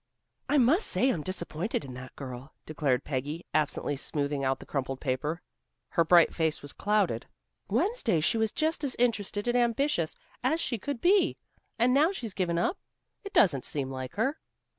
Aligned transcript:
"I 0.49 0.57
must 0.57 0.87
say 0.87 1.11
I'm 1.11 1.21
disappointed 1.21 1.85
in 1.85 1.93
that 1.93 2.15
girl," 2.15 2.55
declared 2.65 3.03
Peggy, 3.03 3.45
absently 3.53 3.95
smoothing 3.95 4.43
out 4.43 4.57
the 4.59 4.65
crumpled 4.65 4.99
paper. 4.99 5.43
Her 5.89 6.03
bright 6.03 6.33
face 6.33 6.63
was 6.63 6.73
clouded. 6.73 7.27
"Wednesday 7.69 8.19
she 8.19 8.39
was 8.39 8.51
just 8.51 8.83
as 8.83 8.95
interested 8.95 9.47
and 9.47 9.55
ambitious 9.55 10.15
as 10.43 10.59
she 10.59 10.79
could 10.79 11.01
be. 11.01 11.37
And 11.77 11.93
now 11.93 12.11
she's 12.11 12.33
given 12.33 12.57
up. 12.57 12.79
It 13.23 13.31
doesn't 13.33 13.63
seem 13.63 13.91
like 13.91 14.15
her." 14.15 14.39